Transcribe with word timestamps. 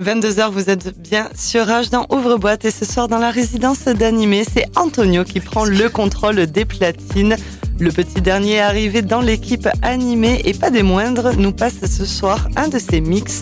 22h, 0.00 0.50
vous 0.50 0.70
êtes 0.70 0.98
bien 0.98 1.28
sur 1.38 1.66
Rage 1.66 1.90
dans 1.90 2.06
Ouvre-boîte 2.10 2.64
et 2.64 2.70
ce 2.70 2.86
soir 2.86 3.06
dans 3.06 3.18
la 3.18 3.30
résidence 3.30 3.84
d'animé, 3.84 4.44
c'est 4.50 4.64
Antonio 4.74 5.24
qui 5.24 5.40
prend 5.40 5.66
le 5.66 5.90
contrôle 5.90 6.46
des 6.46 6.64
platines. 6.64 7.36
Le 7.78 7.92
petit 7.92 8.22
dernier 8.22 8.60
arrivé 8.60 9.02
dans 9.02 9.20
l'équipe 9.20 9.68
animée 9.82 10.40
et 10.46 10.54
pas 10.54 10.70
des 10.70 10.82
moindres 10.82 11.34
nous 11.36 11.52
passe 11.52 11.84
ce 11.84 12.06
soir 12.06 12.48
un 12.56 12.68
de 12.68 12.78
ses 12.78 13.02
mix 13.02 13.40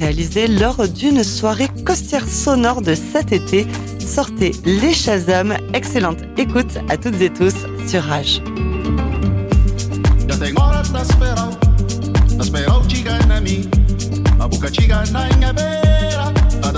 réalisés 0.00 0.48
lors 0.48 0.88
d'une 0.88 1.22
soirée 1.22 1.68
costière 1.84 2.26
sonore 2.26 2.82
de 2.82 2.94
cet 2.94 3.30
été. 3.30 3.68
Sortez 4.00 4.50
les 4.64 4.92
Shazam. 4.92 5.56
Excellente 5.74 6.18
écoute 6.36 6.78
à 6.88 6.96
toutes 6.96 7.20
et 7.20 7.30
tous 7.30 7.54
sur 7.86 8.02
Rage. 8.02 8.42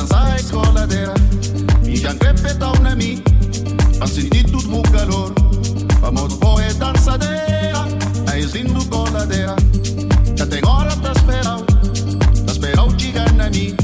dansa 0.02 0.36
e 0.36 0.42
coladera 0.50 1.14
Fijan 1.82 2.16
repeta 2.20 2.70
un 2.79 2.86
amic 2.86 3.22
Pa 3.98 4.06
sentit 4.06 4.50
tot 4.50 4.64
cu 4.64 4.80
calor. 4.90 5.32
Pa 6.00 6.10
mod 6.10 6.38
poe 6.38 6.74
dansadera 6.79 7.86
Ai 8.26 8.43
zindu 8.43 8.84
coladera. 8.88 9.54
Ca 10.36 10.46
te 10.46 10.58
ora 10.62 10.94
t'asperau 11.02 11.64
T'asperau 12.44 12.94
gigana 12.96 13.48
mi 13.48 13.74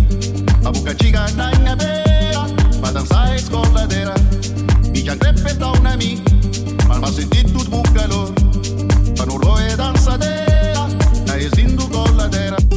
Pa 0.62 0.70
buca 0.70 0.94
gigana 0.94 1.50
in 1.52 1.76
vera 1.76 2.44
Pa 2.80 2.90
dansa 2.90 3.34
e 3.34 3.42
coladera 3.50 4.14
Fijan 4.92 5.18
repeta 5.20 5.70
un 5.78 5.86
amic 5.86 6.20
Ma 6.88 6.98
ma 6.98 7.10
sentit 7.10 7.52
tot 7.52 7.68
cu 7.68 7.80
calor. 7.92 8.32
Pa 9.16 9.24
nu 9.24 9.38
loe 9.38 9.74
dansadera 9.76 10.86
Ai 11.30 11.48
zindu 11.54 11.88
coladera. 11.88 12.67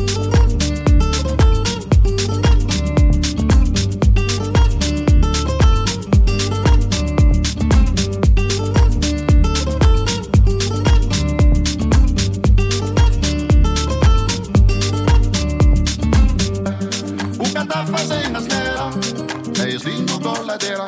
Coladeira 20.52 20.85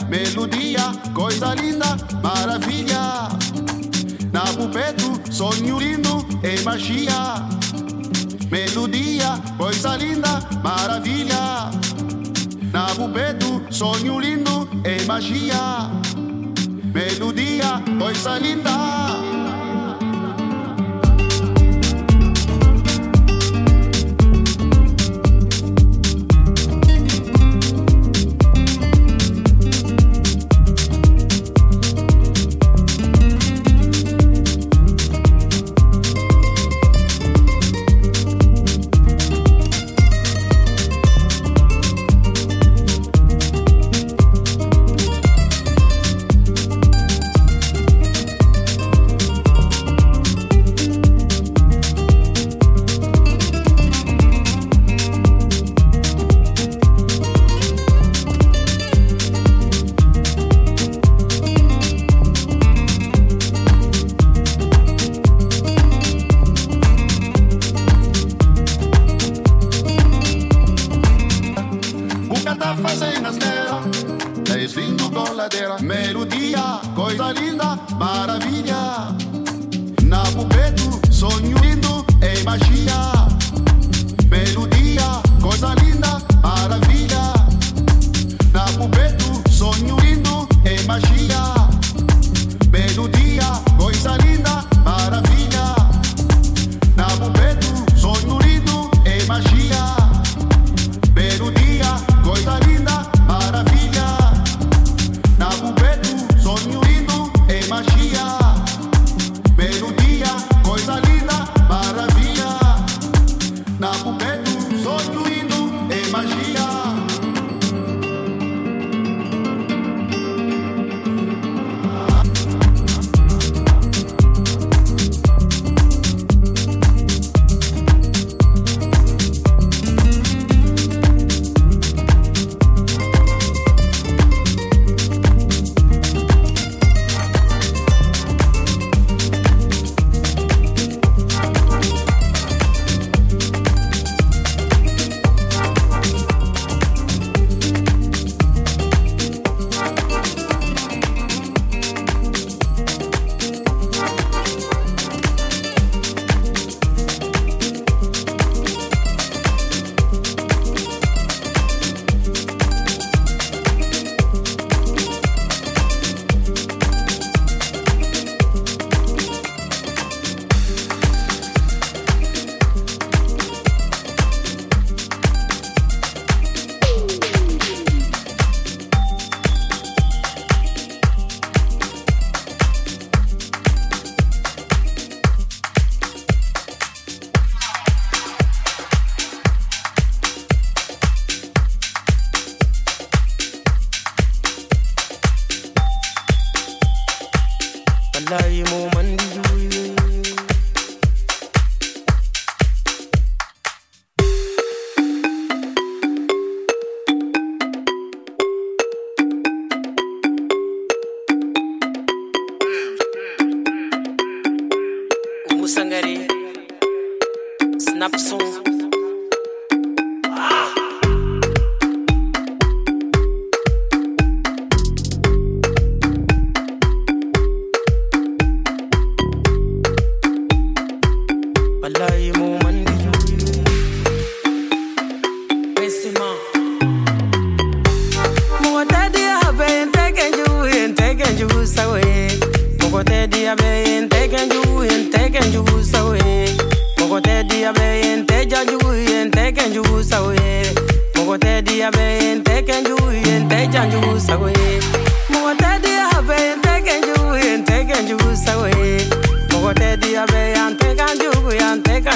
coisa 1.14 1.54
linda, 1.56 1.96
maravilha. 2.22 3.30
Na 4.32 4.42
pupeto, 4.42 5.22
sonho 5.32 5.80
lindo 5.80 6.26
e 6.44 6.62
magia. 6.64 7.36
Melodia, 8.52 9.40
coisa 9.58 9.96
linda, 9.96 10.42
maravilha. 10.62 11.72
Na 12.74 12.88
pupeto, 12.96 13.64
sonho 13.70 14.20
lindo 14.20 14.68
e 14.84 15.02
magia. 15.06 15.90
Melodia, 16.94 17.82
coisa 17.98 18.38
linda. 18.40 18.72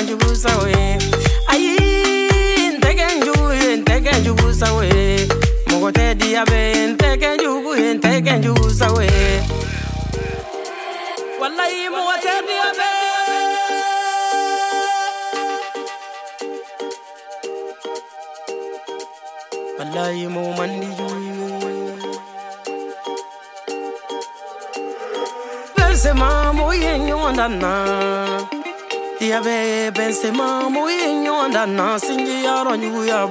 njubusa 0.07 0.49
we 0.63 0.73
ayi 1.51 1.75
nteke 2.77 3.05
njubu 3.17 3.47
ye 3.59 3.75
nteke 3.81 4.11
njubusa 4.19 4.67
we 4.77 4.87
mɔgɔ 5.69 5.89
tɛ 5.97 6.05
diya 6.19 6.43
bɛ 6.49 6.59
nteke 6.91 7.29
njubu 7.37 7.71
ye 7.81 7.87
nteke 7.97 8.33
we 8.95 9.07
walayi 11.39 11.83
mɔgɔ 11.95 12.15
tɛ 12.23 12.33
diya 12.47 12.69
bɛ. 12.79 12.89
walayi 19.77 20.25
mɔgɔ 20.35 20.51
man 20.57 20.71
di 20.79 20.87
juye. 20.97 21.33
bɛsɛ 25.75 26.11
na. 27.61 28.56
Dear 29.19 29.41
baby, 29.41 30.11
say 30.11 30.29
mom, 30.29 30.73
we 30.75 30.91
ain't 30.91 31.25
you 31.25 31.33
and 31.33 31.55
I'm 31.57 31.75
not 31.75 32.01
singing 32.01 32.45
out 32.45 32.67
on 32.67 32.83
you, 32.83 32.93
we 32.99 33.09
are 33.09 33.27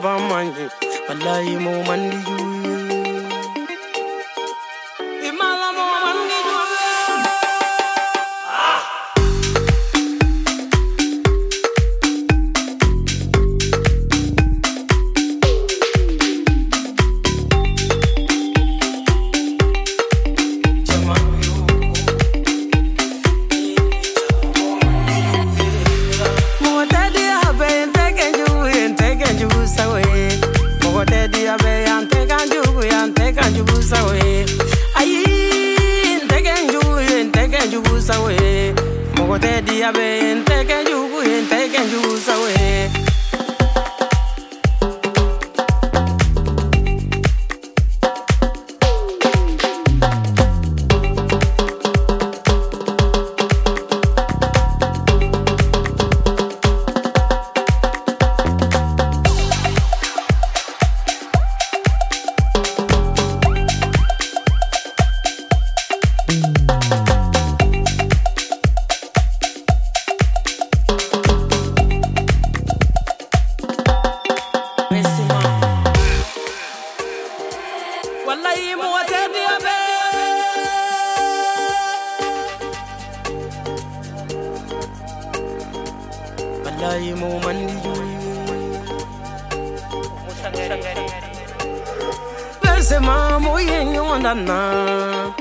na 94.44 95.32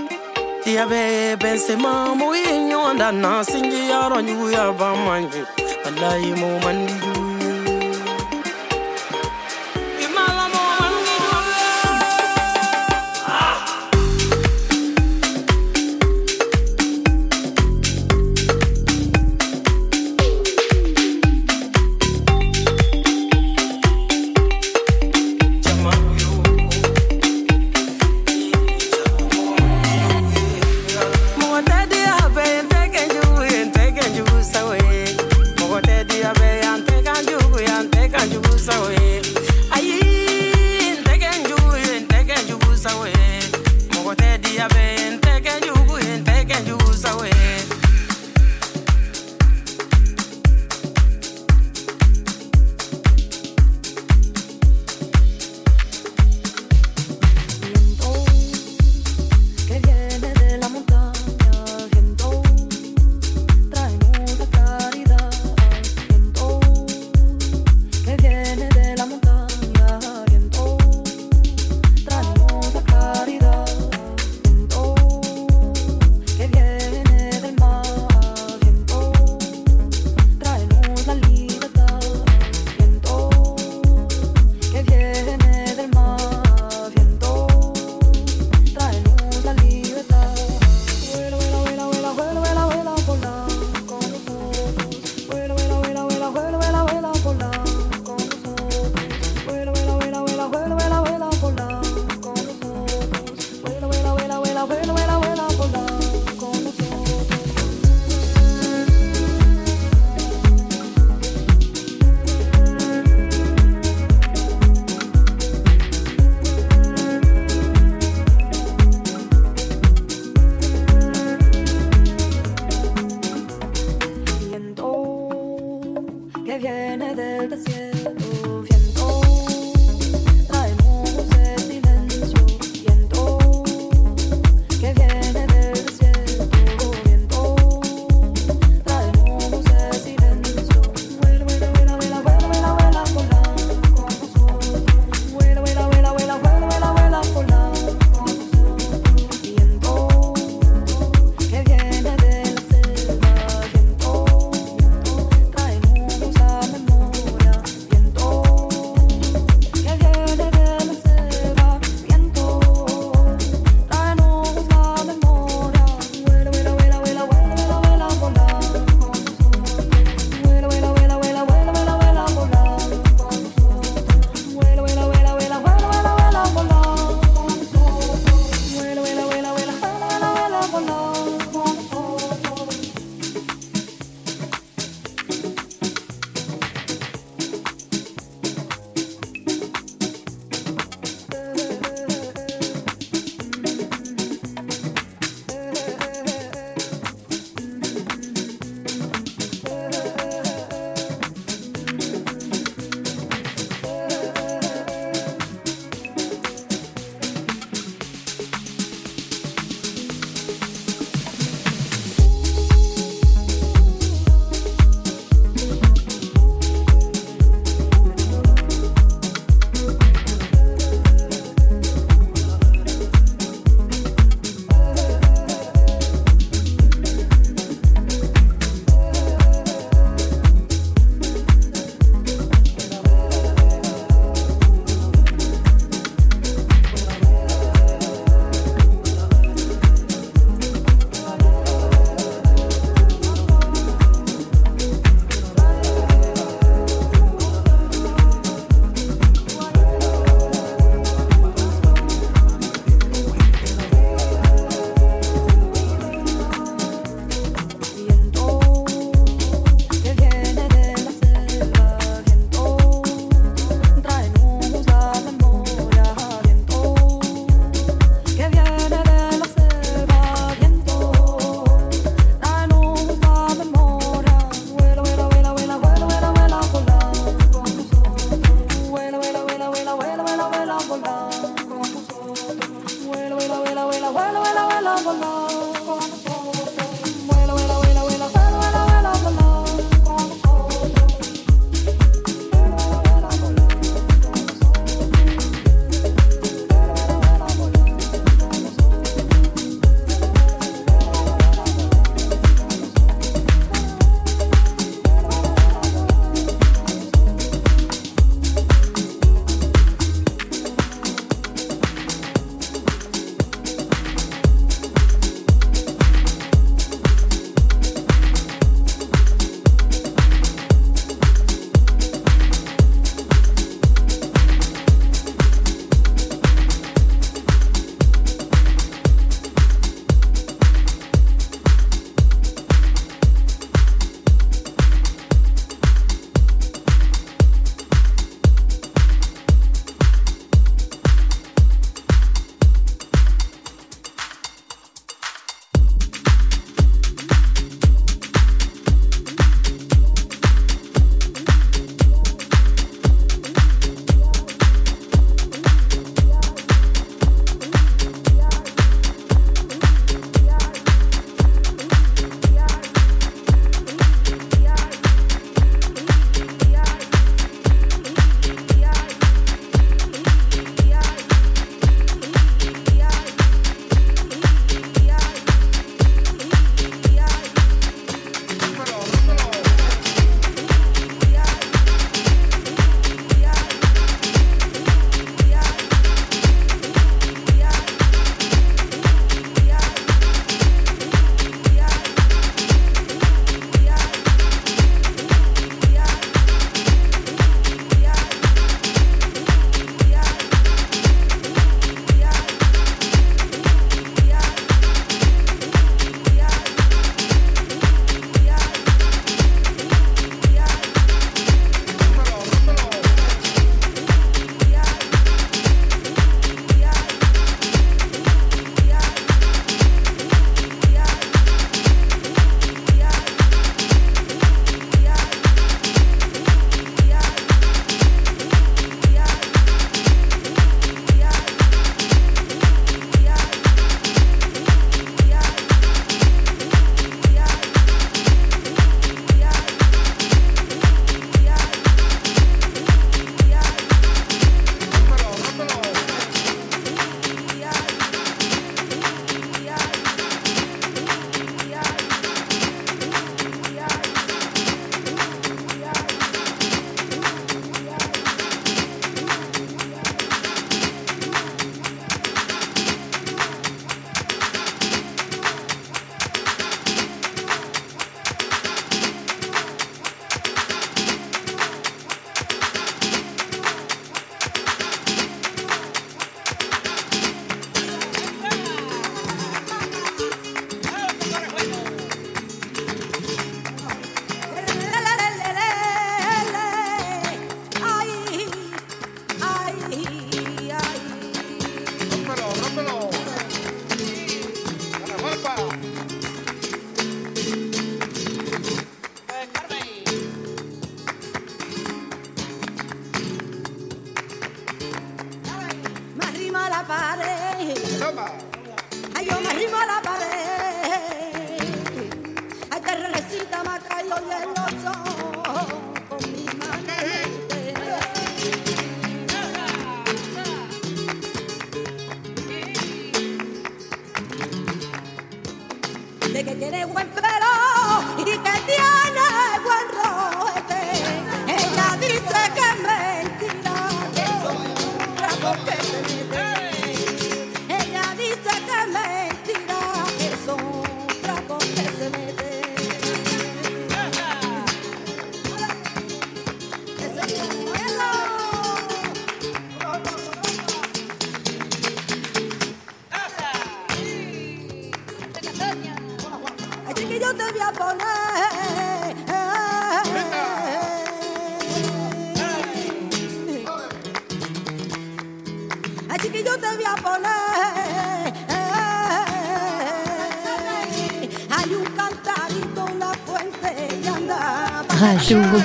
Diabe 0.66 1.36
bensema 1.38 2.16
mo 2.16 2.34
yin 2.36 2.70
yonda 2.72 3.12
na 3.12 3.44
singi 3.44 3.90
yaro 3.90 4.22
nyu 4.22 4.50
ya 4.52 4.72
ba 4.72 4.96
mangi 4.96 5.42
mo 6.40 6.60
mandi. 6.64 7.15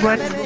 what? 0.01 0.40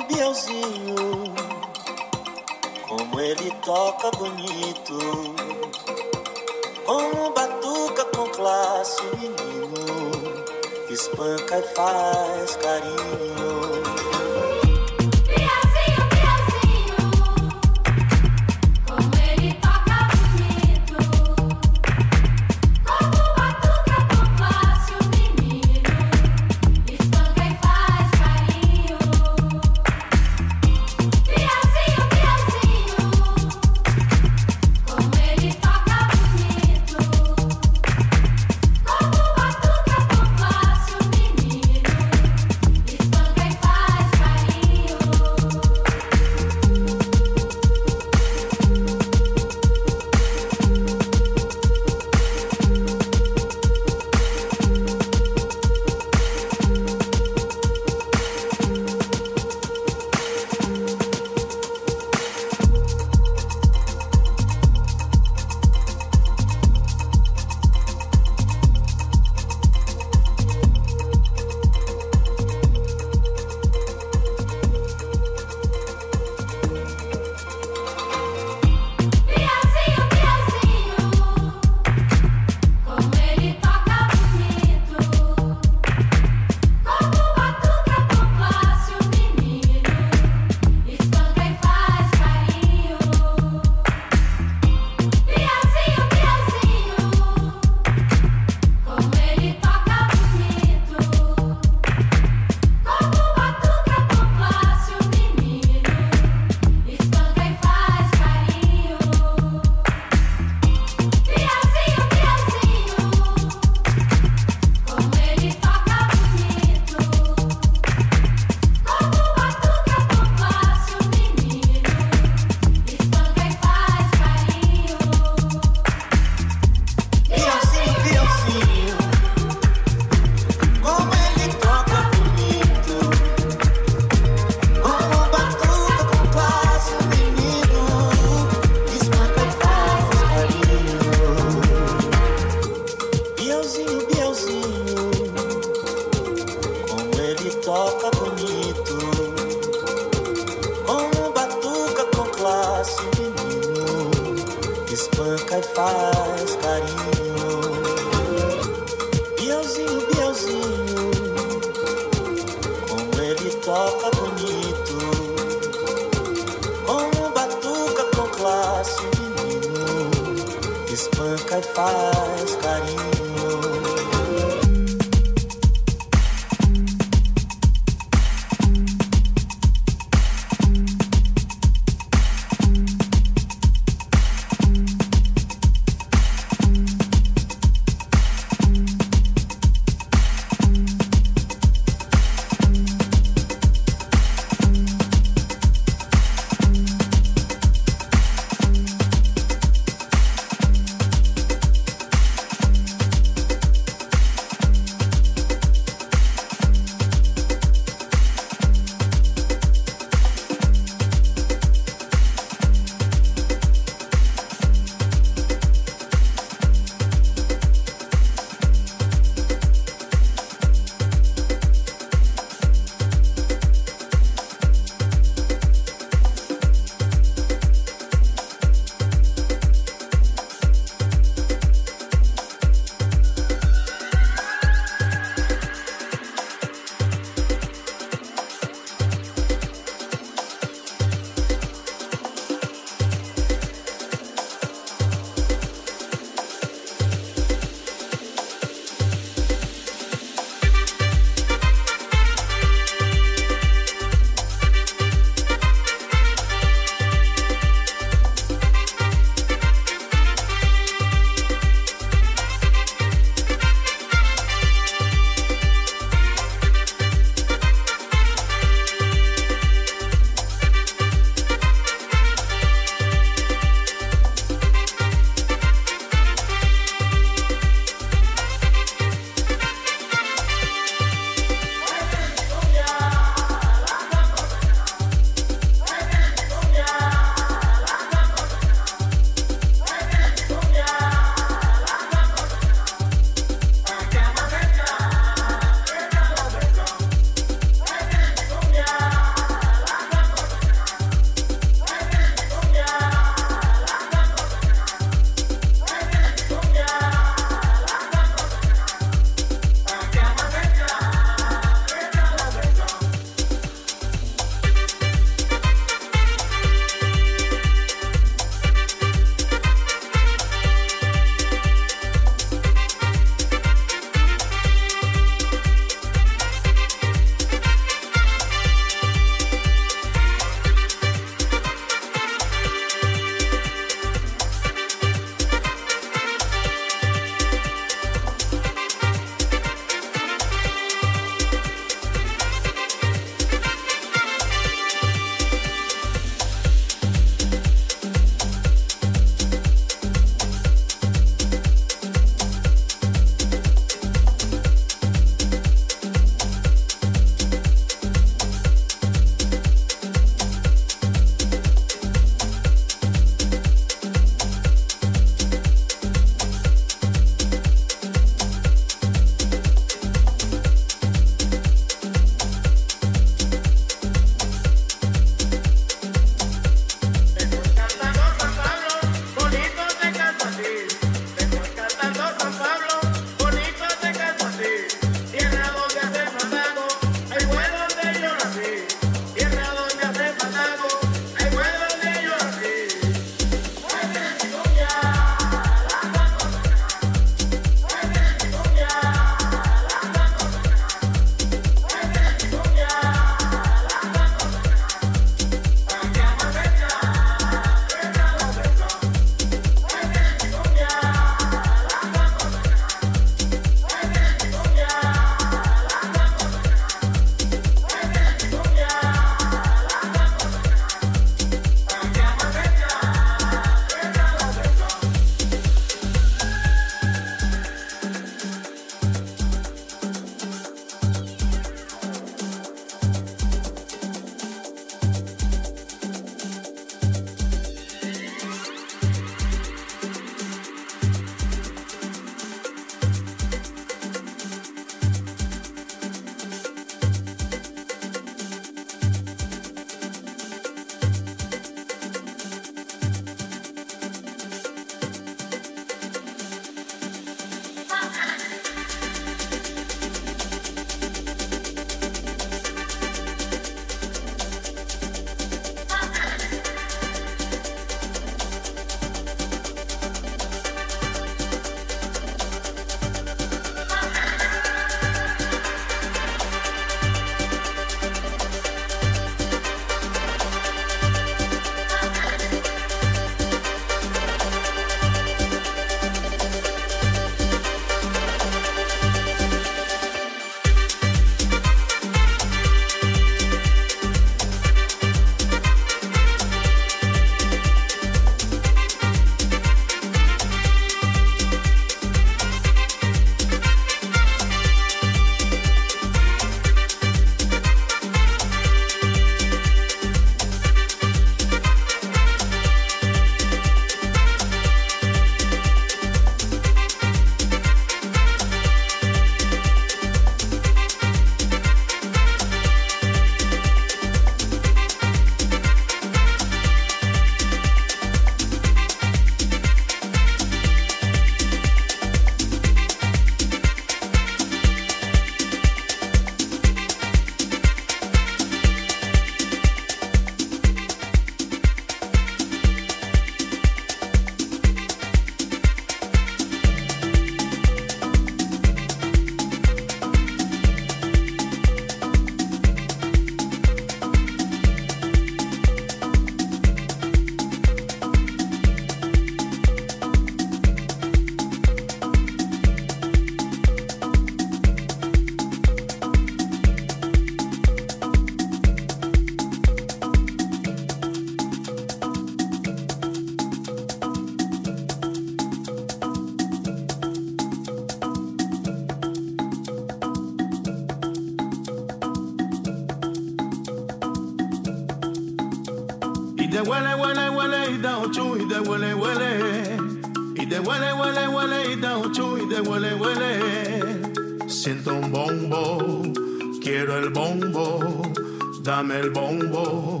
bombo, 599.76 600.00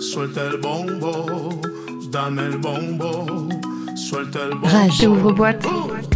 suelta 0.00 0.42
el 0.44 0.58
bombo, 0.58 1.50
dame 2.10 2.42
el 2.42 2.58
bombo, 2.58 3.48
suelta 3.96 4.42
el 4.44 4.50
bombo. 4.50 4.68
Rage, 4.68 5.06
ouvre 5.06 5.32
boîte. 5.32 5.66
Oh! 5.66 6.13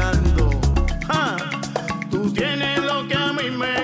esperando. 0.00 0.50
¡Ja! 1.08 1.36
Tú 2.10 2.32
tienes 2.32 2.82
lo 2.82 3.06
que 3.06 3.14
a 3.14 3.32
mí 3.32 3.50
me 3.50 3.79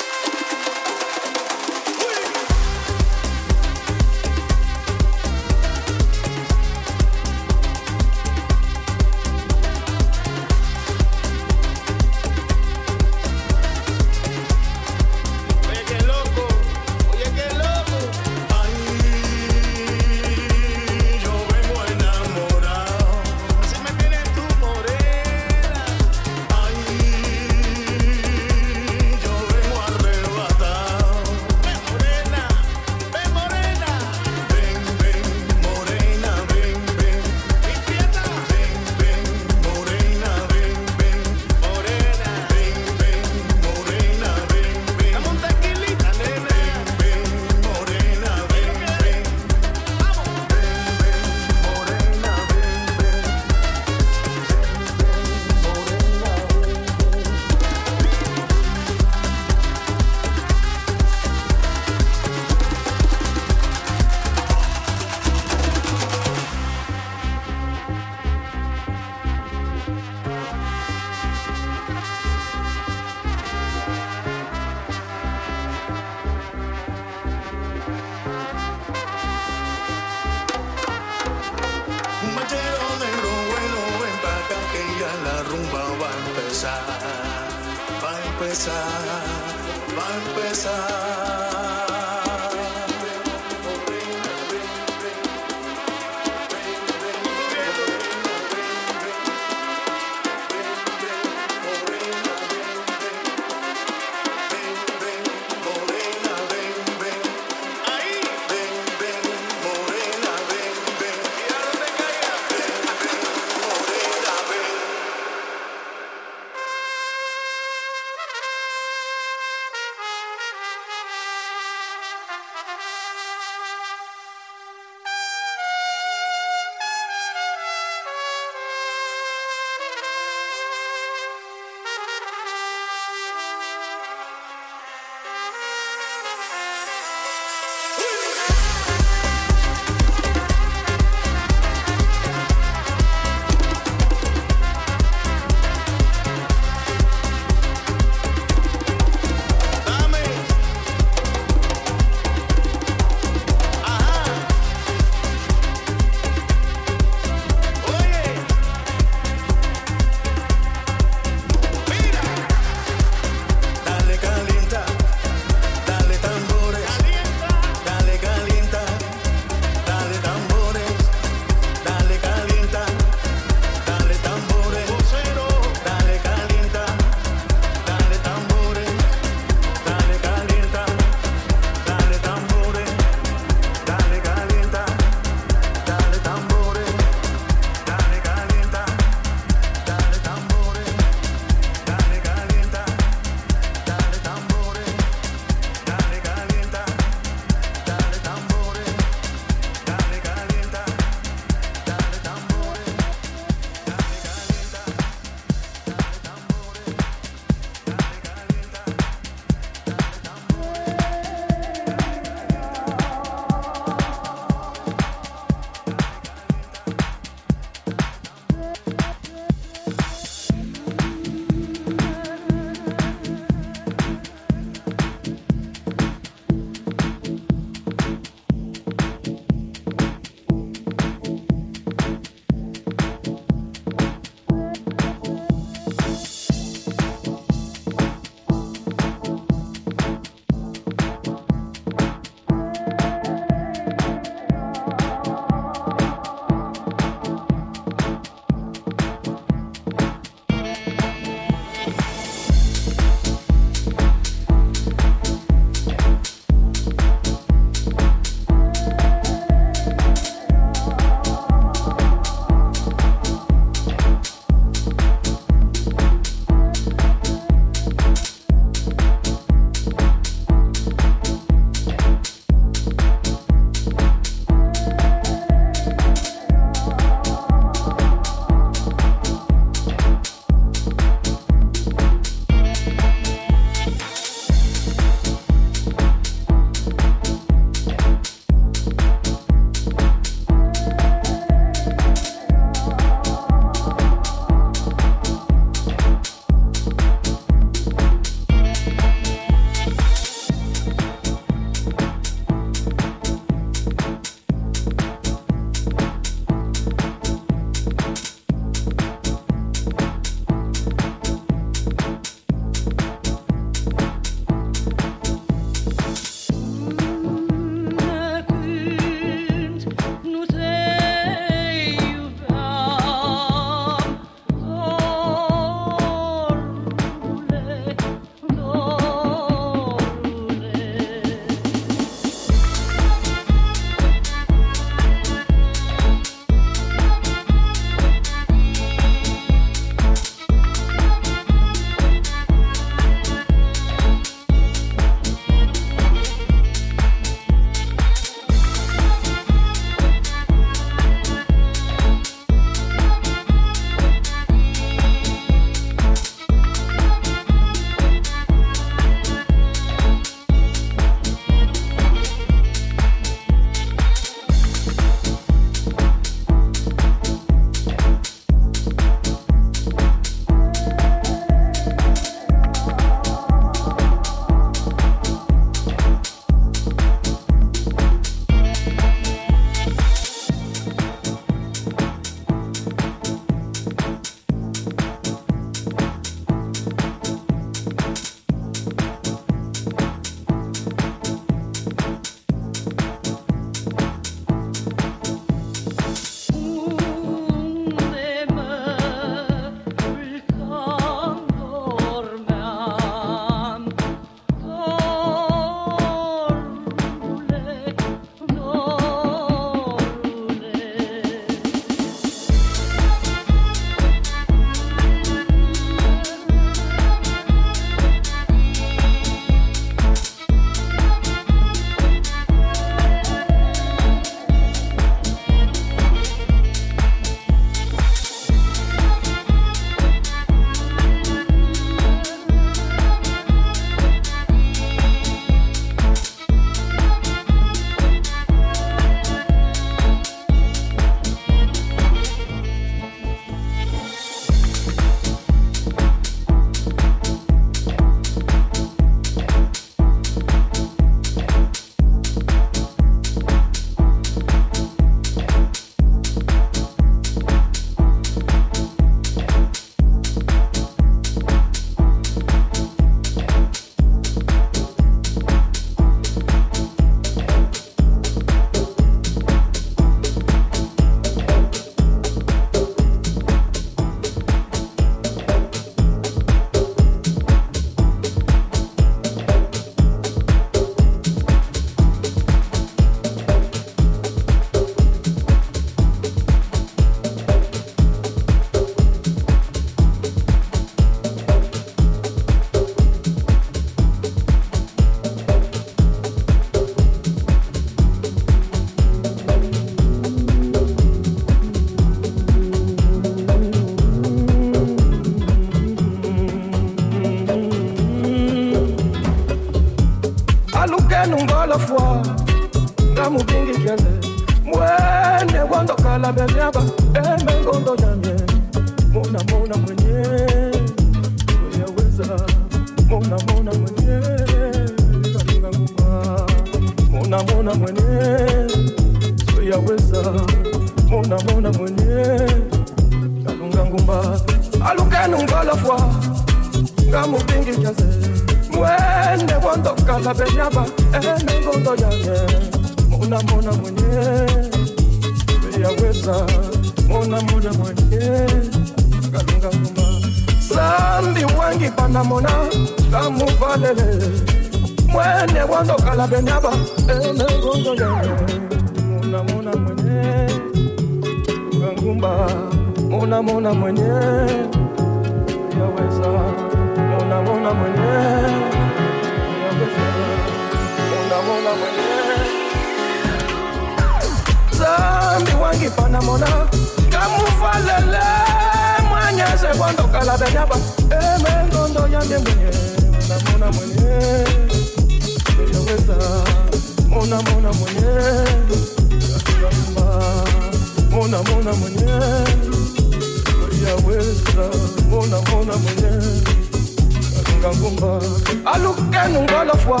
mfwa 599.82 600.00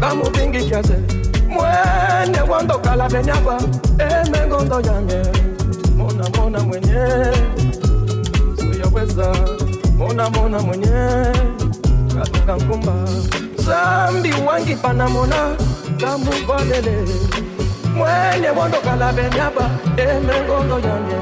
kamubingikiase 0.00 0.96
mwene 1.48 2.40
wandokala 2.50 3.08
venyakwa 3.08 3.60
emengondo 3.98 4.80
yanye 4.80 5.22
mona 5.96 6.24
mona 6.36 6.60
mwenye. 6.60 7.32
Siyaweza 8.56 9.32
mona 9.98 10.30
mona 10.30 10.58
mwenye. 10.58 10.86
Katoka 12.18 12.56
nkumba 12.56 12.92
zambi 13.56 14.32
wangi 14.46 14.74
panamona 14.76 15.56
kamuvalele 16.00 17.04
mwene 17.96 18.50
wandokala 18.50 19.12
venyaba 19.12 19.70
emengondo 19.96 20.78
yanye 20.78 21.18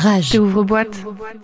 Rage. 0.00 0.30
T'es 0.30 0.38
ouvre-boîte. 0.38 1.04
ouvre 1.04 1.12
boîte 1.12 1.36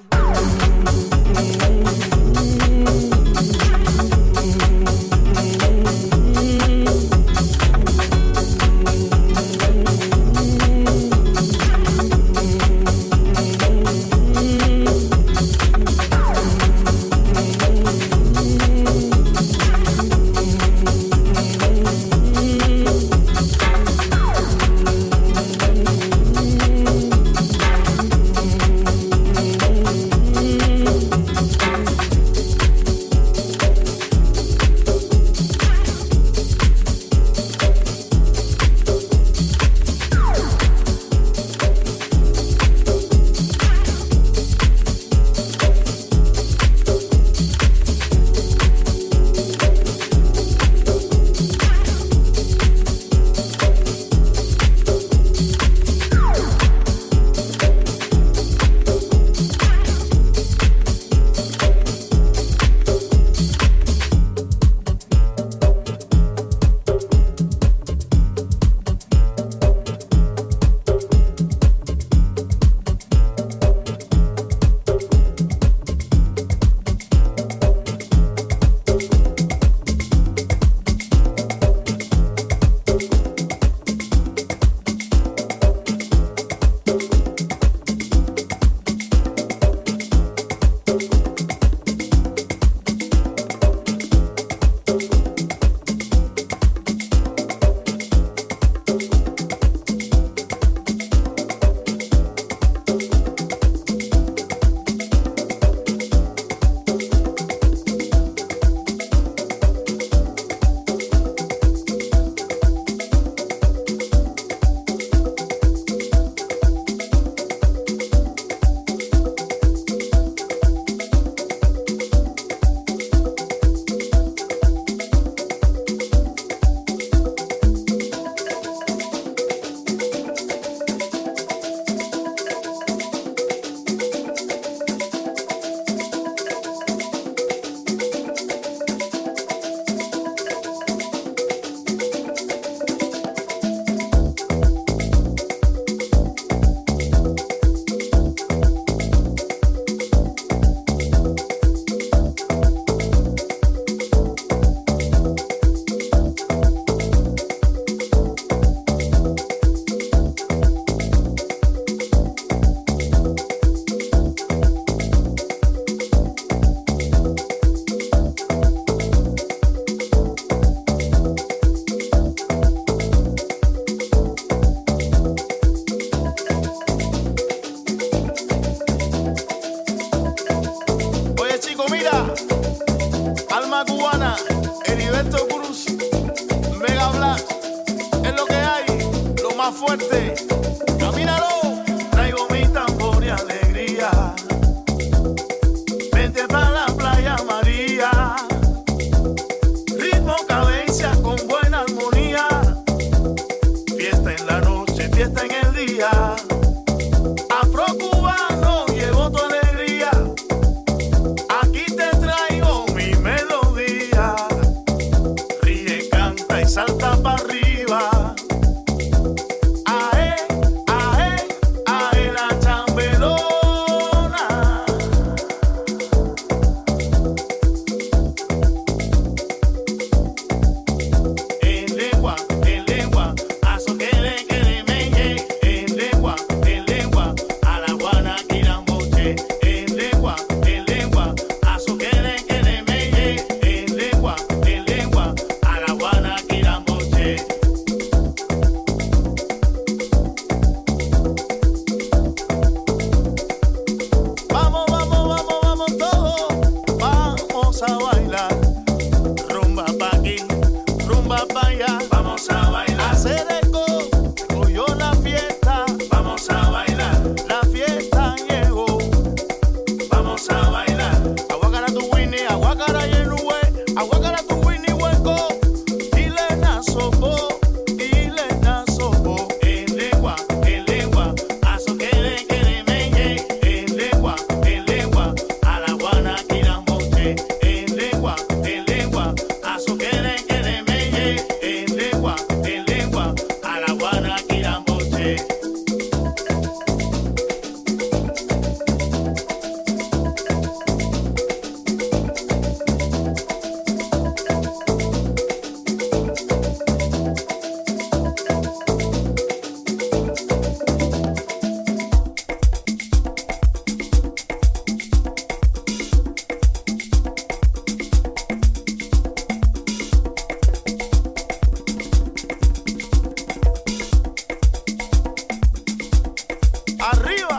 Arriba. 327.13 327.56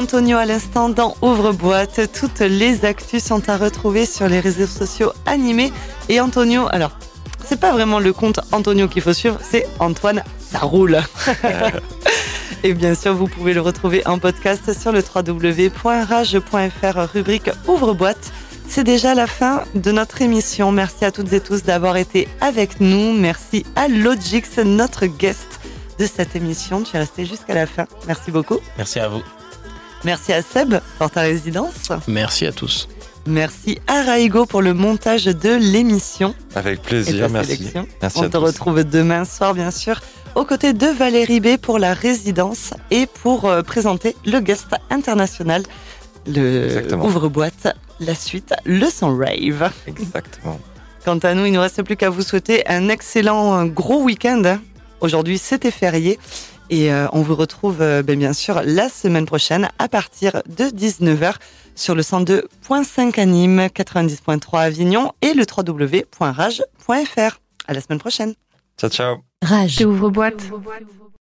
Antonio 0.00 0.38
à 0.38 0.46
l'instant 0.46 0.88
dans 0.88 1.14
Ouvre-boîte. 1.20 2.10
Toutes 2.18 2.40
les 2.40 2.86
actus 2.86 3.22
sont 3.22 3.50
à 3.50 3.58
retrouver 3.58 4.06
sur 4.06 4.30
les 4.30 4.40
réseaux 4.40 4.66
sociaux 4.66 5.12
animés. 5.26 5.74
Et 6.08 6.22
Antonio, 6.22 6.68
alors, 6.70 6.92
c'est 7.44 7.60
pas 7.60 7.70
vraiment 7.70 7.98
le 7.98 8.14
compte 8.14 8.40
Antonio 8.50 8.88
qu'il 8.88 9.02
faut 9.02 9.12
suivre, 9.12 9.38
c'est 9.42 9.68
Antoine, 9.78 10.24
ça 10.38 10.60
roule. 10.60 11.02
Et 12.62 12.72
bien 12.72 12.94
sûr, 12.94 13.14
vous 13.14 13.26
pouvez 13.26 13.52
le 13.52 13.60
retrouver 13.60 14.02
en 14.06 14.18
podcast 14.18 14.72
sur 14.72 14.90
le 14.90 15.02
www.rage.fr, 15.02 16.98
rubrique 17.12 17.50
Ouvre-boîte. 17.68 18.32
C'est 18.68 18.84
déjà 18.84 19.14
la 19.14 19.26
fin 19.26 19.64
de 19.74 19.92
notre 19.92 20.22
émission. 20.22 20.72
Merci 20.72 21.04
à 21.04 21.12
toutes 21.12 21.34
et 21.34 21.40
tous 21.40 21.62
d'avoir 21.62 21.98
été 21.98 22.26
avec 22.40 22.80
nous. 22.80 23.12
Merci 23.12 23.66
à 23.76 23.86
Logix, 23.86 24.56
notre 24.64 25.04
guest 25.04 25.60
de 25.98 26.06
cette 26.06 26.36
émission. 26.36 26.82
Tu 26.84 26.96
es 26.96 27.00
resté 27.00 27.26
jusqu'à 27.26 27.52
la 27.52 27.66
fin. 27.66 27.84
Merci 28.06 28.30
beaucoup. 28.30 28.60
Merci 28.78 28.98
à 28.98 29.08
vous. 29.08 29.20
Merci 30.04 30.32
à 30.32 30.42
Seb 30.42 30.74
pour 30.98 31.10
ta 31.10 31.22
résidence. 31.22 31.92
Merci 32.08 32.46
à 32.46 32.52
tous. 32.52 32.88
Merci 33.26 33.78
à 33.86 34.02
Raigo 34.02 34.46
pour 34.46 34.62
le 34.62 34.72
montage 34.72 35.24
de 35.26 35.50
l'émission. 35.50 36.34
Avec 36.54 36.80
plaisir, 36.82 37.28
merci. 37.28 37.70
On 37.74 37.84
à 38.00 38.08
te 38.10 38.26
tous. 38.28 38.36
retrouve 38.38 38.82
demain 38.84 39.24
soir, 39.26 39.52
bien 39.52 39.70
sûr, 39.70 40.00
aux 40.34 40.44
côtés 40.46 40.72
de 40.72 40.86
Valérie 40.86 41.40
B 41.40 41.58
pour 41.58 41.78
la 41.78 41.92
résidence 41.92 42.72
et 42.90 43.06
pour 43.06 43.44
euh, 43.44 43.62
présenter 43.62 44.16
le 44.24 44.40
guest 44.40 44.68
international, 44.88 45.64
le 46.26 46.94
ouvre-boîte, 46.96 47.76
la 48.00 48.14
suite, 48.14 48.54
le 48.64 48.86
son 48.88 49.14
rave. 49.16 49.70
Exactement. 49.86 50.58
Quant 51.04 51.18
à 51.18 51.34
nous, 51.34 51.44
il 51.44 51.50
ne 51.52 51.56
nous 51.56 51.62
reste 51.62 51.82
plus 51.82 51.96
qu'à 51.96 52.08
vous 52.10 52.22
souhaiter 52.22 52.66
un 52.68 52.88
excellent 52.88 53.58
euh, 53.60 53.64
gros 53.66 54.02
week-end. 54.02 54.42
hein. 54.46 54.60
Aujourd'hui, 55.02 55.36
c'était 55.38 55.70
férié. 55.70 56.18
Et 56.70 56.92
euh, 56.92 57.08
on 57.12 57.20
vous 57.20 57.34
retrouve 57.34 57.82
euh, 57.82 58.02
ben, 58.02 58.18
bien 58.18 58.32
sûr 58.32 58.62
la 58.64 58.88
semaine 58.88 59.26
prochaine 59.26 59.68
à 59.78 59.88
partir 59.88 60.42
de 60.46 60.64
19h 60.64 61.34
sur 61.74 61.96
le 61.96 62.02
102.5 62.02 63.20
à 63.20 63.26
Nîmes, 63.26 63.66
90.3 63.66 64.58
à 64.58 64.60
Avignon 64.62 65.12
et 65.20 65.34
le 65.34 65.44
www.rage.fr. 65.44 67.40
À 67.66 67.74
la 67.74 67.80
semaine 67.80 67.98
prochaine. 67.98 68.34
Ciao, 68.78 68.88
ciao. 68.88 69.16
Rage. 69.42 69.80
Ouvre-boîte. 69.84 70.50